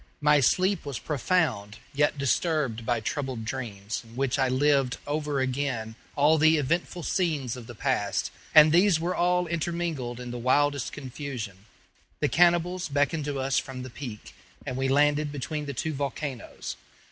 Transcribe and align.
My 0.19 0.39
sleep 0.39 0.83
was 0.83 0.97
profound, 0.97 1.77
yet 1.93 2.17
disturbed 2.17 2.87
by 2.87 3.01
troubled 3.01 3.45
dreams, 3.45 4.01
in 4.03 4.15
which 4.15 4.39
I 4.39 4.49
lived 4.49 4.97
over 5.05 5.39
again 5.39 5.93
all 6.15 6.39
the 6.39 6.57
eventful 6.57 7.03
scenes 7.03 7.55
of 7.55 7.67
the 7.67 7.75
past; 7.75 8.31
and 8.55 8.71
these 8.71 8.99
were 8.99 9.15
all 9.15 9.45
intermingled 9.45 10.19
in 10.19 10.31
the 10.31 10.39
wildest 10.39 10.91
confusion. 10.91 11.65
The 12.19 12.29
cannibals 12.29 12.89
beckoned 12.89 13.25
to 13.25 13.37
us 13.39 13.59
from 13.59 13.83
the 13.83 13.91
peak, 13.91 14.33
and 14.65 14.75
we 14.75 14.87
landed 14.87 15.31
between 15.31 15.67
the 15.67 15.73
two 15.75 15.93
volcanoes. 15.93 16.77